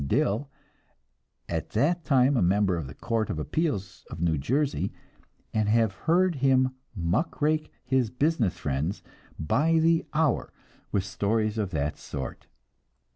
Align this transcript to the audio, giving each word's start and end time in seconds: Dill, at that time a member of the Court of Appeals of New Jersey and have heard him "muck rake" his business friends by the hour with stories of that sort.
Dill, 0.07 0.49
at 1.47 1.69
that 1.73 2.03
time 2.03 2.35
a 2.35 2.41
member 2.41 2.75
of 2.75 2.87
the 2.87 2.95
Court 2.95 3.29
of 3.29 3.37
Appeals 3.37 4.03
of 4.09 4.19
New 4.19 4.35
Jersey 4.35 4.91
and 5.53 5.69
have 5.69 5.91
heard 5.93 6.37
him 6.37 6.71
"muck 6.95 7.39
rake" 7.39 7.71
his 7.85 8.09
business 8.09 8.57
friends 8.57 9.03
by 9.37 9.73
the 9.77 10.03
hour 10.11 10.51
with 10.91 11.03
stories 11.05 11.59
of 11.59 11.69
that 11.69 11.99
sort. 11.99 12.47